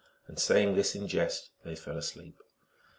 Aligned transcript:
And, 0.27 0.39
saying 0.39 0.73
this 0.75 0.95
in 0.95 1.07
jest, 1.07 1.51
they 1.63 1.75
fell 1.75 1.95
asleep. 1.95 2.41